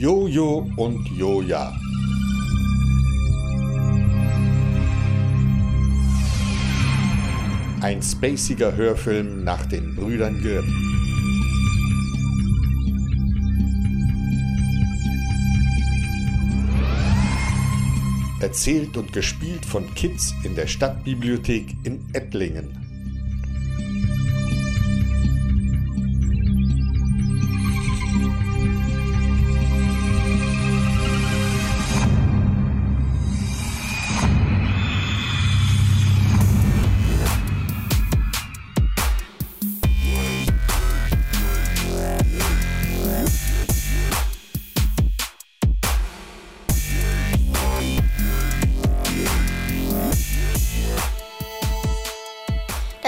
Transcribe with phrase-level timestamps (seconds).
[0.00, 1.78] Jojo und Joja.
[7.82, 10.64] Ein spaciger Hörfilm nach den Brüdern Grimm.
[18.40, 22.79] Erzählt und gespielt von Kids in der Stadtbibliothek in Ettlingen.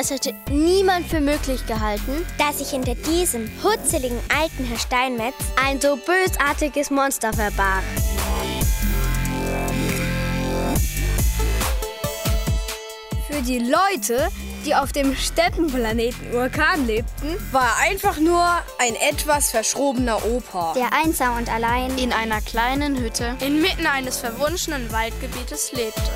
[0.02, 5.80] Das hätte niemand für möglich gehalten, dass sich hinter diesem hutzeligen alten Herr Steinmetz ein
[5.80, 7.84] so bösartiges Monster verbarg.
[13.30, 14.28] Für die Leute,
[14.66, 18.44] die auf dem Steppenplaneten Urkan lebten, war er einfach nur
[18.80, 20.72] ein etwas verschrobener Opa.
[20.74, 26.10] Der einsam und allein in einer kleinen Hütte inmitten eines verwunschenen Waldgebietes lebte.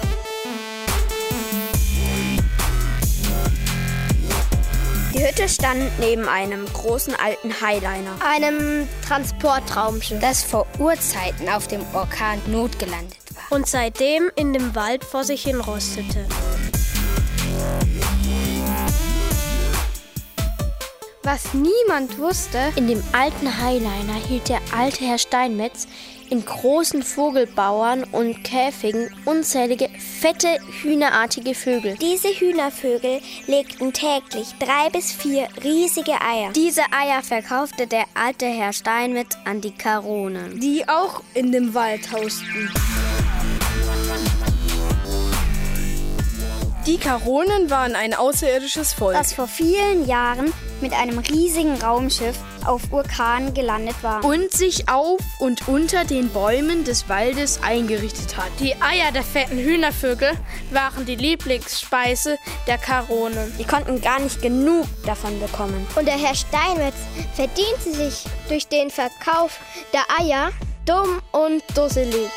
[5.16, 11.80] Die Hütte stand neben einem großen alten Highliner, einem Transportraumschiff, das vor Urzeiten auf dem
[11.94, 16.26] Orkan notgelandet war und seitdem in dem Wald vor sich hin rostete.
[21.26, 25.88] Was niemand wusste, in dem alten Highliner hielt der alte Herr Steinmetz
[26.30, 29.88] in großen Vogelbauern und Käfigen unzählige
[30.20, 31.96] fette hühnerartige Vögel.
[31.96, 36.52] Diese Hühnervögel legten täglich drei bis vier riesige Eier.
[36.52, 42.08] Diese Eier verkaufte der alte Herr Steinmetz an die Karonen, die auch in dem Wald
[42.12, 42.70] hausten.
[46.86, 52.82] Die Karonen waren ein außerirdisches Volk, das vor vielen Jahren mit einem riesigen Raumschiff auf
[52.90, 58.50] Urkan gelandet war und sich auf und unter den Bäumen des Waldes eingerichtet hat.
[58.60, 60.32] Die Eier der fetten Hühnervögel
[60.70, 63.52] waren die Lieblingsspeise der Karonen.
[63.58, 65.86] Die konnten gar nicht genug davon bekommen.
[65.96, 66.96] Und der Herr Steinmetz
[67.34, 69.60] verdiente sich durch den Verkauf
[69.92, 70.50] der Eier
[70.84, 72.30] dumm und dusselig.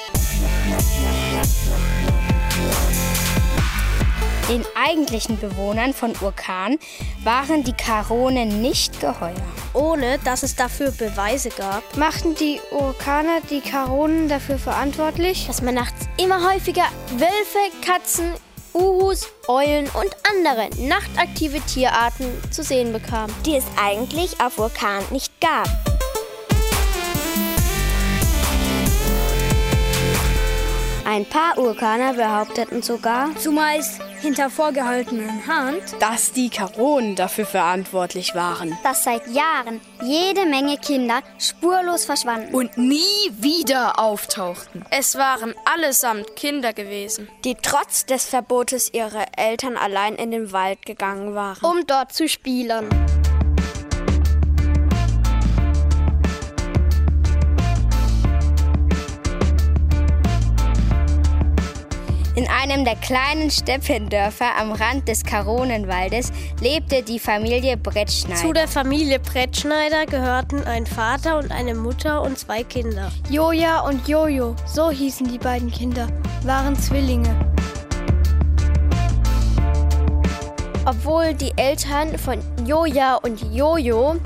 [4.49, 6.79] Den eigentlichen Bewohnern von Urkan
[7.23, 9.35] waren die Karonen nicht geheuer.
[9.75, 15.75] Ohne dass es dafür Beweise gab, machten die Urkaner die Karonen dafür verantwortlich, dass man
[15.75, 18.33] nachts immer häufiger Wölfe, Katzen,
[18.73, 25.31] Uhus, Eulen und andere nachtaktive Tierarten zu sehen bekam, die es eigentlich auf Urkan nicht
[25.39, 25.69] gab.
[31.05, 38.77] Ein paar Urkaner behaupteten sogar, zumeist hinter vorgehaltener Hand, dass die Karonen dafür verantwortlich waren.
[38.83, 42.99] Dass seit Jahren jede Menge Kinder spurlos verschwanden und nie
[43.31, 44.85] wieder auftauchten.
[44.91, 50.85] Es waren allesamt Kinder gewesen, die trotz des Verbotes ihrer Eltern allein in den Wald
[50.85, 52.89] gegangen waren, um dort zu spielen.
[62.71, 66.31] Einem der kleinen Steppendörfer am Rand des Karonenwaldes
[66.61, 68.41] lebte die Familie Brettschneider.
[68.41, 73.11] Zu der Familie Brettschneider gehörten ein Vater und eine Mutter und zwei Kinder.
[73.29, 76.07] Joja und Jojo, so hießen die beiden Kinder,
[76.43, 77.35] waren Zwillinge.
[80.85, 84.17] Obwohl die Eltern von Joja und Jojo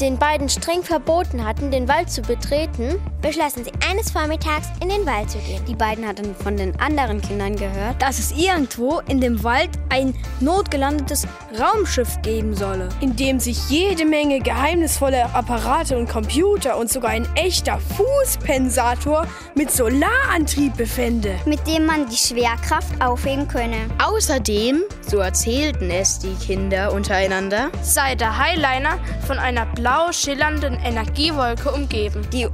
[0.00, 5.04] den beiden streng verboten hatten, den Wald zu betreten, beschlossen sie eines Vormittags in den
[5.06, 5.64] Wald zu gehen.
[5.66, 10.14] Die beiden hatten von den anderen Kindern gehört, dass es irgendwo in dem Wald ein
[10.40, 11.26] notgelandetes
[11.58, 17.28] Raumschiff geben solle, in dem sich jede Menge geheimnisvolle Apparate und Computer und sogar ein
[17.34, 23.88] echter Fußpensator mit Solarantrieb befände, mit dem man die Schwerkraft aufheben könne.
[24.04, 31.70] Außerdem, so erzählten es die Kinder untereinander, sei der Highliner von einer blau schillernden Energiewolke
[31.70, 32.46] umgeben, die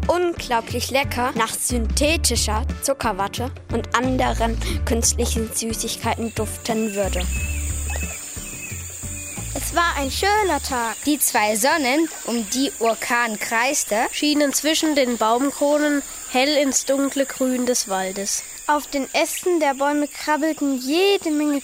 [0.55, 7.23] unglaublich lecker nach synthetischer Zuckerwatte und anderen künstlichen Süßigkeiten duften würde.
[9.57, 10.95] Es war ein schöner Tag.
[11.07, 17.67] Die zwei Sonnen, um die Orkan kreiste, schienen zwischen den Baumkronen hell ins dunkle Grün
[17.67, 18.45] des Waldes.
[18.69, 21.63] Auf den Ästen der Bäume krabbelten jede Menge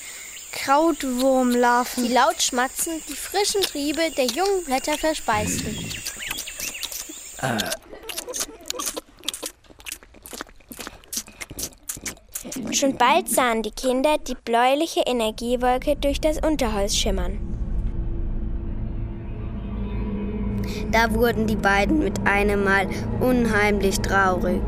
[0.51, 5.79] Krautwurmlarven, die laut schmatzend die frischen Triebe der jungen Blätter verspeisten.
[7.41, 7.57] Äh,
[12.73, 17.39] Schon bald sahen die Kinder die bläuliche Energiewolke durch das Unterholz schimmern.
[20.93, 22.87] Da wurden die beiden mit einem Mal
[23.21, 24.63] unheimlich traurig.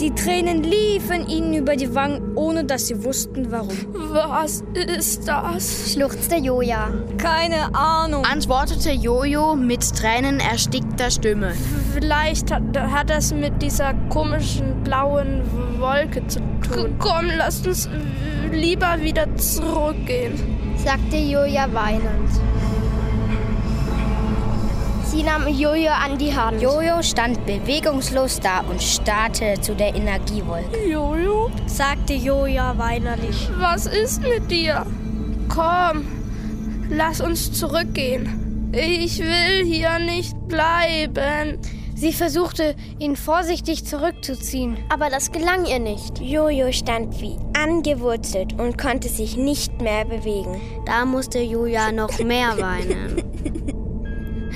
[0.00, 3.76] Die Tränen liefen ihnen über die Wangen, ohne dass sie wussten, warum.
[3.92, 4.64] Was
[4.96, 5.92] ist das?
[5.92, 6.88] schluchzte Joja.
[7.18, 8.24] Keine Ahnung.
[8.24, 11.52] Antwortete Jojo mit tränenerstickter Stimme.
[11.92, 15.42] Vielleicht hat, hat das mit dieser komischen blauen
[15.78, 16.96] Wolke zu tun.
[16.98, 17.86] Komm, lasst uns
[18.50, 20.32] lieber wieder zurückgehen,
[20.82, 22.30] sagte Joja weinend.
[25.10, 26.62] Sie nahm Jojo an die Hand.
[26.62, 30.88] Jojo stand bewegungslos da und starrte zu der Energiewolke.
[30.88, 33.48] Jojo, sagte Joja weinerlich.
[33.58, 34.86] Was ist mit dir?
[35.48, 36.06] Komm,
[36.88, 38.70] lass uns zurückgehen.
[38.72, 41.58] Ich will hier nicht bleiben.
[41.96, 46.20] Sie versuchte, ihn vorsichtig zurückzuziehen, aber das gelang ihr nicht.
[46.20, 50.60] Jojo stand wie angewurzelt und konnte sich nicht mehr bewegen.
[50.86, 53.24] Da musste Julia noch mehr weinen.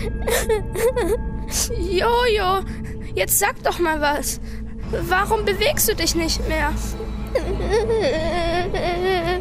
[1.90, 2.64] Jojo,
[3.14, 4.40] jetzt sag doch mal was.
[5.08, 6.72] Warum bewegst du dich nicht mehr?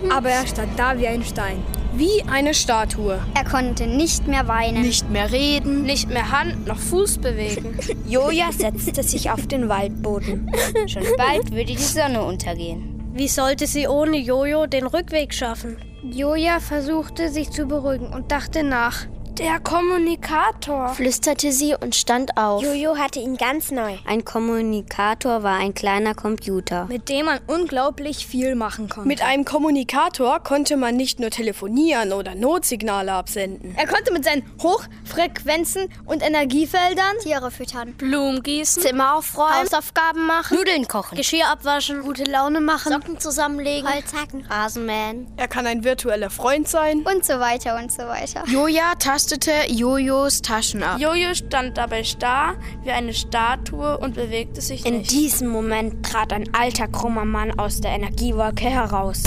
[0.10, 1.64] Aber er stand da wie ein Stein.
[1.96, 3.20] Wie eine Statue.
[3.36, 7.78] Er konnte nicht mehr weinen, nicht mehr reden, nicht mehr Hand noch Fuß bewegen.
[8.08, 10.52] Joja setzte sich auf den Waldboden.
[10.88, 13.12] Schon bald würde die Sonne untergehen.
[13.14, 15.78] Wie sollte sie ohne Jojo den Rückweg schaffen?
[16.04, 19.06] Joja versuchte sich zu beruhigen und dachte nach.
[19.40, 22.62] Der Kommunikator, flüsterte sie und stand auf.
[22.62, 23.98] Jojo hatte ihn ganz neu.
[24.06, 29.08] Ein Kommunikator war ein kleiner Computer, mit dem man unglaublich viel machen konnte.
[29.08, 33.74] Mit einem Kommunikator konnte man nicht nur telefonieren oder Notsignale absenden.
[33.76, 40.58] Er konnte mit seinen Hochfrequenzen und Energiefeldern Tiere füttern, Blumen gießen, Zimmer aufräumen, Hausaufgaben machen,
[40.58, 45.34] Nudeln kochen, Geschirr abwaschen, gute Laune machen, Socken zusammenlegen, Holz hacken, Rasen mähen.
[45.38, 48.44] Er kann ein virtueller Freund sein und so weiter und so weiter.
[48.46, 51.00] Joja tastete Jojos Taschen ab.
[51.00, 55.12] Jojo stand dabei starr wie eine Statue und bewegte sich In nicht.
[55.12, 59.24] diesem Moment trat ein alter krummer Mann aus der Energiewolke heraus.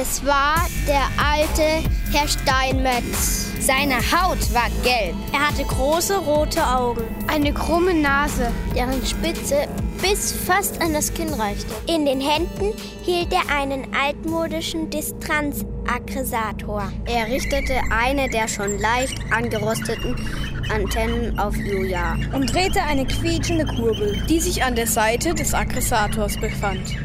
[0.00, 3.46] Es war der alte Herr Steinmetz.
[3.60, 5.14] Seine Haut war gelb.
[5.32, 9.68] Er hatte große rote Augen, eine krumme Nase, deren Spitze
[10.02, 11.66] bis fast an das Kinn reichte.
[11.86, 12.72] In den Händen
[13.02, 16.92] hielt er einen altmodischen Distanzakkressator.
[17.06, 20.16] Er richtete eine der schon leicht angerosteten
[20.68, 26.36] Antennen auf Julia und drehte eine quietschende Kurbel, die sich an der Seite des Aggressators
[26.38, 26.96] befand.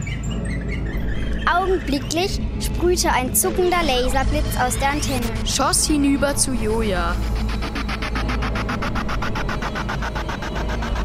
[1.45, 5.25] Augenblicklich sprühte ein zuckender Laserblitz aus der Antenne.
[5.45, 7.15] Schoss hinüber zu Joja.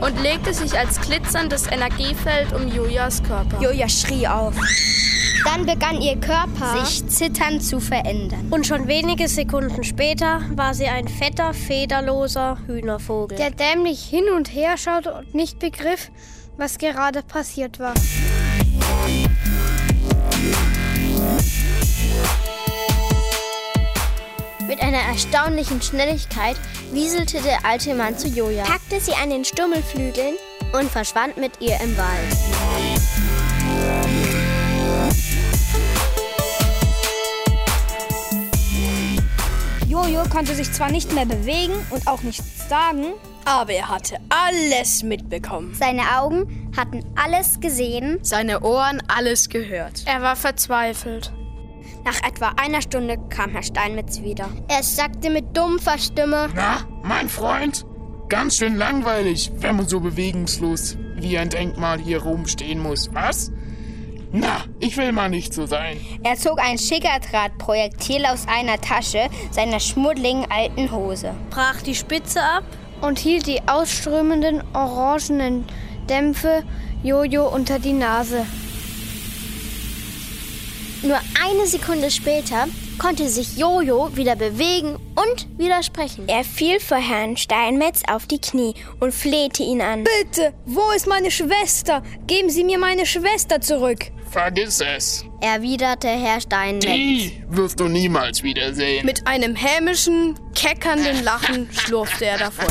[0.00, 3.60] Und legte sich als glitzerndes Energiefeld um Jojas Körper.
[3.60, 4.54] Joja schrie auf.
[5.44, 8.48] Dann begann ihr Körper sich zitternd zu verändern.
[8.50, 14.52] Und schon wenige Sekunden später war sie ein fetter, federloser Hühnervogel, der dämlich hin und
[14.52, 16.10] her schaute und nicht begriff,
[16.56, 17.94] was gerade passiert war.
[24.68, 26.56] Mit einer erstaunlichen Schnelligkeit
[26.92, 30.34] wieselte der alte Mann zu Joja, packte sie an den Stummelflügeln
[30.72, 32.36] und verschwand mit ihr im Wald.
[39.88, 43.12] Jojo konnte sich zwar nicht mehr bewegen und auch nichts sagen,
[43.44, 45.74] aber er hatte alles mitbekommen.
[45.74, 50.02] Seine Augen hatten alles gesehen, seine Ohren alles gehört.
[50.06, 51.32] Er war verzweifelt.
[52.06, 54.48] Nach etwa einer Stunde kam Herr Steinmetz wieder.
[54.68, 57.84] Er sagte mit dumpfer Stimme: Na, mein Freund,
[58.28, 63.12] ganz schön langweilig, wenn man so bewegungslos wie ein Denkmal hier rumstehen muss.
[63.12, 63.50] Was?
[64.30, 65.98] Na, ich will mal nicht so sein.
[66.22, 72.62] Er zog ein Schickerdrahtprojektil aus einer Tasche seiner schmuddligen alten Hose, brach die Spitze ab
[73.00, 75.64] und hielt die ausströmenden orangenen
[76.08, 76.62] Dämpfe
[77.02, 78.46] Jojo unter die Nase.
[81.06, 82.66] Nur eine Sekunde später
[82.98, 86.28] konnte sich Jojo wieder bewegen und widersprechen.
[86.28, 90.02] Er fiel vor Herrn Steinmetz auf die Knie und flehte ihn an.
[90.02, 92.02] Bitte, wo ist meine Schwester?
[92.26, 94.10] Geben Sie mir meine Schwester zurück.
[94.32, 96.86] Vergiss es, erwiderte Herr Steinmetz.
[96.86, 99.06] Die wirst du niemals wiedersehen.
[99.06, 102.66] Mit einem hämischen, keckernden Lachen schlurfte er davon.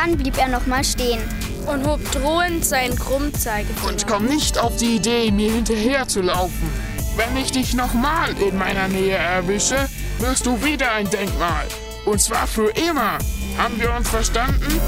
[0.00, 1.20] Dann blieb er nochmal stehen
[1.66, 3.86] und hob drohend seinen Krummzeigefinger.
[3.86, 6.70] Und komm nicht auf die Idee, mir hinterher zu laufen.
[7.16, 9.76] Wenn ich dich nochmal in meiner Nähe erwische,
[10.18, 11.66] wirst du wieder ein Denkmal.
[12.06, 13.18] Und zwar für immer.
[13.58, 14.80] Haben wir uns verstanden?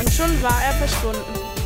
[0.00, 1.20] Und schon war er verschwunden.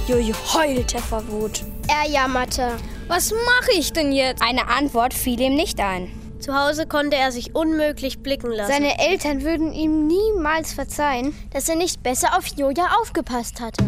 [0.09, 1.63] Jojo heulte vor Wut.
[1.87, 2.73] Er jammerte.
[3.07, 4.43] Was mache ich denn jetzt?
[4.43, 6.11] Eine Antwort fiel ihm nicht ein.
[6.41, 8.73] Zu Hause konnte er sich unmöglich blicken lassen.
[8.73, 13.85] Seine Eltern würden ihm niemals verzeihen, dass er nicht besser auf Joja aufgepasst hatte.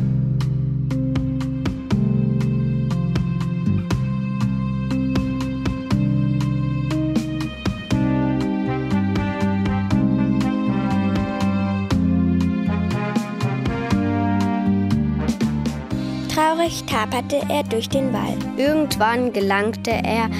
[16.34, 18.38] Traurig taperte er durch den Wald.
[18.56, 20.30] Irgendwann gelangte er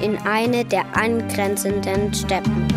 [0.00, 2.68] in eine der angrenzenden Steppen.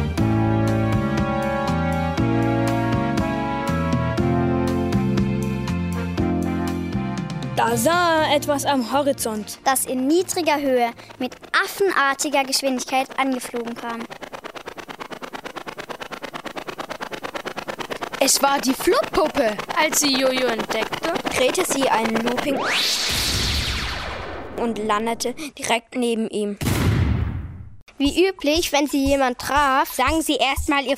[7.55, 14.03] Da sah er etwas am Horizont, das in niedriger Höhe mit affenartiger Geschwindigkeit angeflogen kam.
[18.19, 19.55] Es war die Flugpuppe.
[19.75, 22.59] Als sie Jojo entdeckte, drehte sie einen Looping
[24.57, 26.57] und landete direkt neben ihm.
[27.99, 30.97] Wie üblich, wenn sie jemand traf, sang sie erstmal ihr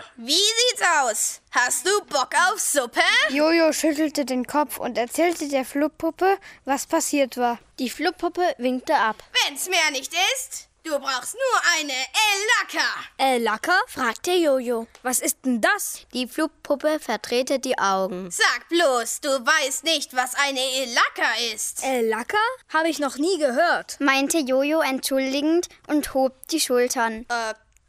[0.23, 1.41] wie sieht's aus?
[1.51, 3.01] Hast du Bock auf Suppe?
[3.29, 7.57] Jojo schüttelte den Kopf und erzählte der Fluppuppe, was passiert war.
[7.79, 9.15] Die Fluppuppe winkte ab.
[9.45, 12.87] Wenn's mehr nicht ist, du brauchst nur eine Elaka.
[13.17, 13.73] Elaka?
[13.87, 14.85] fragte Jojo.
[15.01, 16.01] Was ist denn das?
[16.13, 18.29] Die Flugpuppe verdrehte die Augen.
[18.29, 21.83] Sag bloß, du weißt nicht, was eine Elaka ist.
[21.83, 22.37] Elaka?
[22.71, 27.25] Habe ich noch nie gehört, meinte Jojo entschuldigend und hob die Schultern.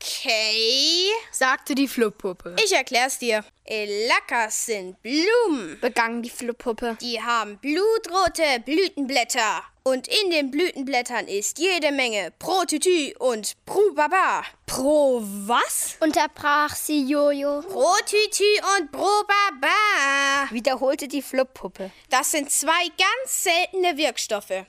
[0.03, 2.57] Okay, sagte die Fluppuppe.
[2.65, 3.45] Ich erklär's dir.
[3.65, 6.99] Elakas sind Blumen, begann die Fluppuppe.
[7.01, 9.63] Die haben blutrote Blütenblätter.
[9.85, 14.43] Und in den Blütenblättern ist jede Menge Protütü und Prubaba.
[14.67, 15.97] Pro was?
[16.01, 17.63] Unterbrach sie Jojo.
[17.63, 18.45] Protütü
[18.77, 20.51] und Prubaba.
[20.51, 21.93] Wiederholte die Fluppuppe.
[22.11, 24.67] Das sind zwei ganz seltene Wirkstoffe.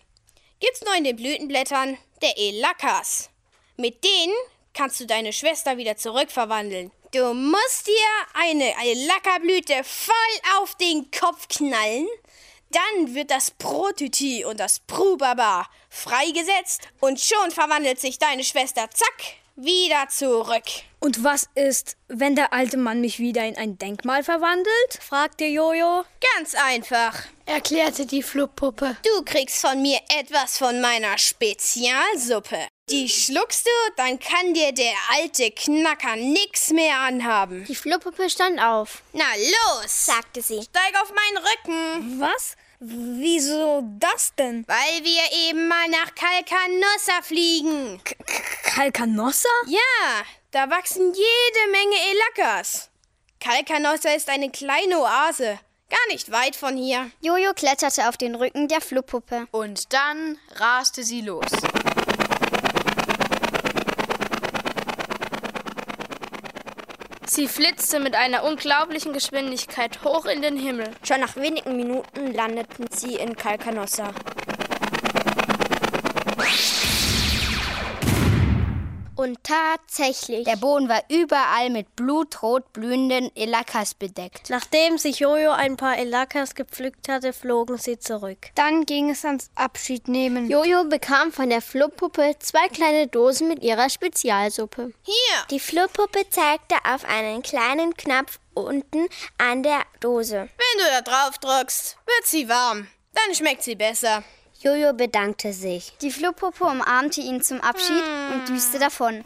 [0.59, 3.31] Gibt's nur in den Blütenblättern der Elakas.
[3.75, 4.35] Mit denen
[4.73, 6.91] kannst du deine Schwester wieder zurückverwandeln.
[7.11, 7.93] Du musst dir
[8.33, 8.73] eine
[9.07, 12.07] Lackerblüte voll auf den Kopf knallen.
[12.71, 19.35] Dann wird das Protüti und das Prubaba freigesetzt und schon verwandelt sich deine Schwester zack
[19.55, 20.63] wieder zurück.
[20.99, 24.99] Und was ist, wenn der alte Mann mich wieder in ein Denkmal verwandelt?
[24.99, 26.03] fragte Jojo.
[26.35, 28.97] Ganz einfach, erklärte die Fluppuppe.
[29.03, 32.67] Du kriegst von mir etwas von meiner Spezialsuppe.
[32.89, 37.63] Die schluckst du, dann kann dir der alte Knacker nix mehr anhaben.
[37.65, 39.01] Die Fluppuppe stand auf.
[39.13, 40.61] Na los, sagte sie.
[40.61, 42.19] Steig auf meinen Rücken.
[42.19, 42.57] Was?
[42.79, 44.65] Wieso das denn?
[44.67, 48.01] Weil wir eben mal nach Calcanossa fliegen.
[48.75, 49.47] Calcanossa?
[49.67, 52.89] Ja, da wachsen jede Menge Elakas.
[53.39, 55.57] Calcanossa ist eine kleine Oase.
[55.89, 57.09] Gar nicht weit von hier.
[57.21, 59.47] Jojo kletterte auf den Rücken der Fluppuppe.
[59.51, 61.45] Und dann raste sie los.
[67.25, 70.89] Sie flitzte mit einer unglaublichen Geschwindigkeit hoch in den Himmel.
[71.07, 74.11] Schon nach wenigen Minuten landeten sie in Calcanossa.
[79.23, 84.49] Und tatsächlich, der Boden war überall mit blutrot blühenden Elakas bedeckt.
[84.49, 88.49] Nachdem sich Jojo ein paar Elakas gepflückt hatte, flogen sie zurück.
[88.55, 90.49] Dann ging es ans Abschiednehmen.
[90.49, 94.91] Jojo bekam von der Fluppuppe zwei kleine Dosen mit ihrer Spezialsuppe.
[95.03, 95.45] Hier!
[95.51, 100.49] Die Fluppuppe zeigte auf einen kleinen Knopf unten an der Dose.
[100.57, 102.89] Wenn du da drauf drückst, wird sie warm.
[103.13, 104.25] Dann schmeckt sie besser.
[104.63, 105.91] Jojo bedankte sich.
[106.01, 108.33] Die Flohpuppe umarmte ihn zum Abschied hm.
[108.33, 109.21] und düste davon.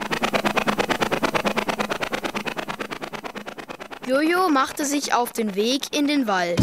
[4.08, 6.60] Jojo machte sich auf den Weg in den Wald.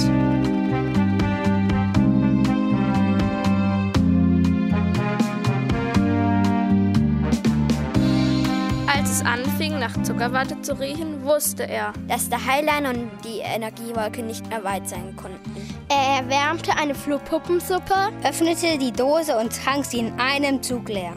[8.88, 14.24] Als es anfing, nach Zuckerwatte zu riechen, wusste er, dass der Highliner und die Energiewolke
[14.24, 15.53] nicht mehr weit sein konnten.
[15.96, 21.12] Er erwärmte eine Flohpuppensuppe, öffnete die Dose und trank sie in einem Zug leer.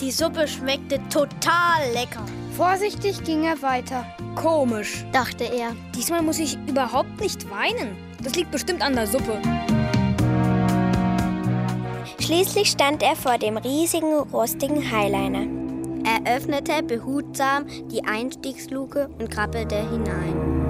[0.00, 2.24] Die Suppe schmeckte total lecker.
[2.56, 4.04] Vorsichtig ging er weiter.
[4.34, 5.76] Komisch, dachte er.
[5.94, 7.96] Diesmal muss ich überhaupt nicht weinen.
[8.20, 9.40] Das liegt bestimmt an der Suppe.
[12.18, 15.46] Schließlich stand er vor dem riesigen, rostigen Highliner.
[16.04, 20.67] Er öffnete behutsam die Einstiegsluke und krabbelte hinein.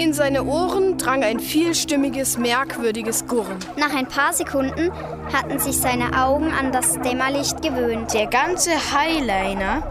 [0.00, 3.58] In seine Ohren drang ein vielstimmiges, merkwürdiges Gurren.
[3.76, 4.90] Nach ein paar Sekunden
[5.30, 8.14] hatten sich seine Augen an das Dämmerlicht gewöhnt.
[8.14, 9.82] Der ganze Highliner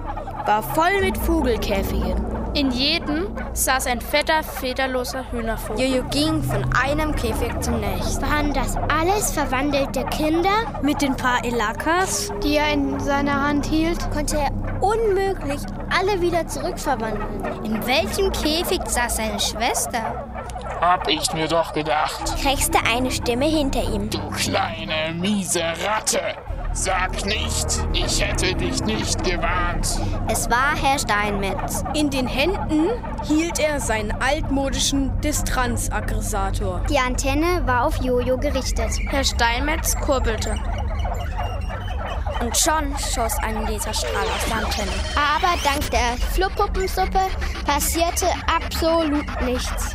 [0.48, 2.16] war voll mit Vogelkäfigen.
[2.56, 5.86] In jedem saß ein fetter, federloser Hühnervogel.
[5.86, 8.24] Jojo ging von einem Käfig zum nächsten.
[8.24, 10.82] Waren das alles verwandelte Kinder?
[10.82, 14.50] Mit den paar Elakas, die er in seiner Hand hielt, konnte er
[14.82, 17.64] unmöglich alle wieder zurückverwandeln.
[17.64, 20.26] In welchem Käfig saß seine Schwester?
[20.82, 22.36] Hab ich mir doch gedacht.
[22.42, 24.10] Krächzte eine Stimme hinter ihm.
[24.10, 26.22] Du kleine, miese Ratte.
[26.72, 30.00] Sag nicht, ich hätte dich nicht gewarnt.
[30.28, 31.84] Es war Herr Steinmetz.
[31.96, 32.90] In den Händen
[33.24, 36.82] hielt er seinen altmodischen Distanzaggregator.
[36.88, 38.92] Die Antenne war auf Jojo gerichtet.
[39.10, 40.56] Herr Steinmetz kurbelte.
[42.40, 44.92] Und schon schoss ein Laserstrahl aus der Antenne.
[45.16, 47.20] Aber dank der Fluppuppensuppe
[47.66, 49.94] passierte absolut nichts.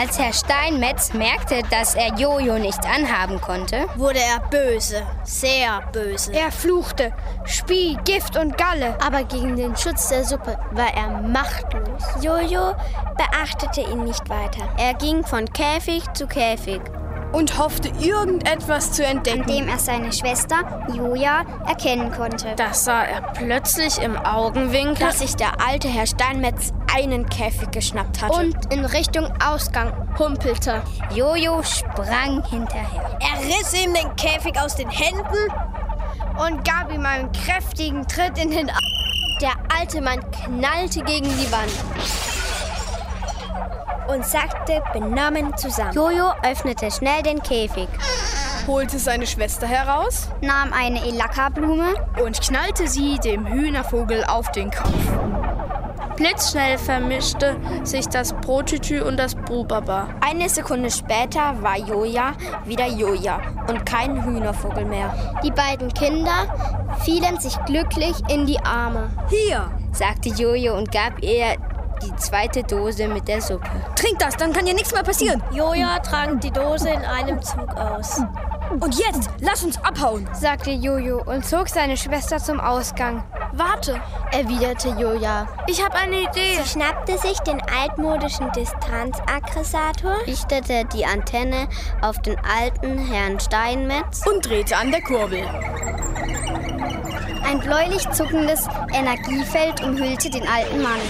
[0.00, 6.32] Als Herr Steinmetz merkte, dass er Jojo nicht anhaben konnte, wurde er böse, sehr böse.
[6.32, 7.12] Er fluchte,
[7.44, 8.96] spie Gift und Galle.
[9.04, 12.04] Aber gegen den Schutz der Suppe war er machtlos.
[12.22, 12.76] Jojo
[13.16, 14.68] beachtete ihn nicht weiter.
[14.78, 16.80] Er ging von Käfig zu Käfig
[17.32, 22.54] und hoffte, irgendetwas zu entdecken, an dem er seine Schwester Joja erkennen konnte.
[22.56, 28.22] Das sah er plötzlich im Augenwinkel, dass sich der alte Herr Steinmetz einen Käfig geschnappt
[28.22, 30.82] hatte und in Richtung Ausgang humpelte.
[31.14, 33.18] Jojo sprang hinterher.
[33.20, 35.52] Er riss ihm den Käfig aus den Händen
[36.38, 38.78] und gab ihm einen kräftigen Tritt in den Arm.
[39.40, 42.37] Der alte Mann knallte gegen die Wand
[44.08, 45.92] und sackte benommen zusammen.
[45.92, 47.88] Jojo öffnete schnell den Käfig,
[48.66, 51.94] holte seine Schwester heraus, nahm eine Elaka-Blume
[52.24, 54.92] und knallte sie dem Hühnervogel auf den Kopf.
[56.18, 60.08] Blitzschnell vermischte sich das Brotütü und das Brubaba.
[60.20, 62.32] Eine Sekunde später war Joja
[62.64, 65.38] wieder Joja und kein Hühnervogel mehr.
[65.44, 66.52] Die beiden Kinder
[67.04, 69.10] fielen sich glücklich in die Arme.
[69.30, 71.56] Hier, sagte Jojo und gab ihr
[72.02, 73.68] die zweite Dose mit der Suppe.
[73.96, 75.42] Trink das, dann kann dir nichts mehr passieren.
[75.52, 78.20] Joja trank die Dose in einem Zug aus.
[78.80, 83.24] Und jetzt, lass uns abhauen, sagte Jojo und zog seine Schwester zum Ausgang.
[83.52, 85.48] Warte, erwiderte Joja.
[85.66, 86.58] Ich habe eine Idee.
[86.62, 91.68] Sie schnappte sich den altmodischen Distanzaggressator, richtete die Antenne
[92.02, 95.42] auf den alten Herrn Steinmetz und drehte an der Kurbel.
[97.44, 101.00] Ein bläulich zuckendes Energiefeld umhüllte den alten Mann.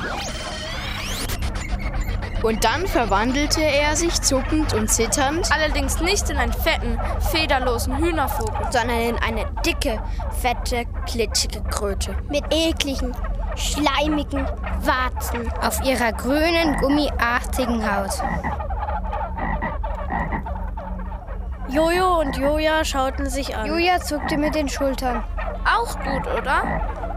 [2.42, 6.98] Und dann verwandelte er sich zuckend und zitternd, allerdings nicht in einen fetten,
[7.32, 10.00] federlosen Hühnervogel, sondern in eine dicke,
[10.40, 12.16] fette, klitschige Kröte.
[12.28, 13.14] Mit ekligen,
[13.56, 14.46] schleimigen
[14.82, 18.22] Warzen auf ihrer grünen, gummiartigen Haut.
[21.68, 23.66] Jojo und Joja schauten sich an.
[23.66, 25.22] Joja zuckte mit den Schultern.
[25.64, 26.62] Auch gut, oder?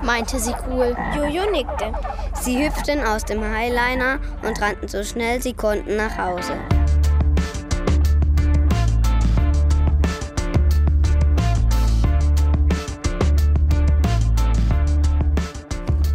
[0.03, 0.95] meinte sie cool.
[1.15, 1.93] Jojo nickte.
[2.41, 6.53] Sie hüpften aus dem Highliner und rannten so schnell sie konnten nach Hause.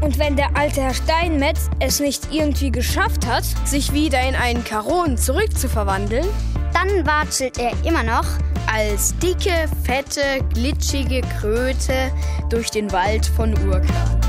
[0.01, 4.65] Und wenn der alte Herr Steinmetz es nicht irgendwie geschafft hat, sich wieder in einen
[4.65, 6.27] Karon zurückzuverwandeln,
[6.73, 8.27] dann watschelt er immer noch
[8.73, 12.11] als dicke, fette, glitschige Kröte
[12.51, 14.26] durch den Wald von Urkran.